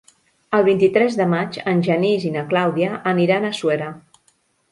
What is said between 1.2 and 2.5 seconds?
maig en Genís i na